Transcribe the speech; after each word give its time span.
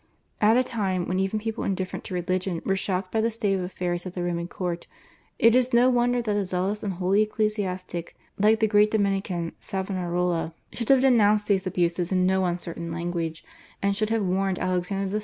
At 0.41 0.57
a 0.57 0.63
time 0.63 1.05
when 1.07 1.19
even 1.19 1.39
people 1.39 1.63
indifferent 1.63 2.03
to 2.05 2.15
religion 2.15 2.63
were 2.65 2.75
shocked 2.75 3.11
by 3.11 3.21
the 3.21 3.29
state 3.29 3.53
of 3.53 3.61
affairs 3.61 4.03
at 4.07 4.15
the 4.15 4.23
Roman 4.23 4.47
Court, 4.47 4.87
it 5.37 5.55
is 5.55 5.73
no 5.73 5.91
wonder 5.91 6.23
that 6.23 6.35
a 6.35 6.43
zealous 6.43 6.81
and 6.81 6.93
holy 6.93 7.21
ecclesiastic 7.21 8.15
like 8.39 8.59
the 8.61 8.67
great 8.67 8.89
Dominican 8.89 9.51
Savonarola 9.59 10.55
should 10.73 10.89
have 10.89 11.01
denounced 11.01 11.45
these 11.47 11.67
abuses 11.67 12.11
in 12.11 12.25
no 12.25 12.45
uncertain 12.45 12.91
language, 12.91 13.45
and 13.79 13.95
should 13.95 14.09
have 14.09 14.25
warned 14.25 14.57
Alexander 14.57 15.07
VI. 15.07 15.19